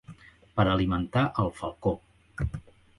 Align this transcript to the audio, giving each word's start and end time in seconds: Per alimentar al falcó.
Per 0.59 0.65
alimentar 0.71 1.27
al 1.45 1.55
falcó. 1.61 1.97